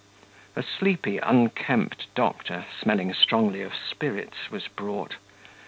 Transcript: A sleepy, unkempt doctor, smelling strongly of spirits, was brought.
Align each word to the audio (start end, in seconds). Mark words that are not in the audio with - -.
A 0.55 0.63
sleepy, 0.63 1.19
unkempt 1.19 2.07
doctor, 2.15 2.65
smelling 2.81 3.13
strongly 3.13 3.61
of 3.61 3.73
spirits, 3.75 4.49
was 4.49 4.67
brought. 4.67 5.17